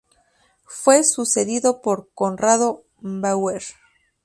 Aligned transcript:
Fue 0.65 1.03
sucedido 1.03 1.83
por 1.83 2.09
Conrado 2.15 2.85
Bauer. 3.01 3.61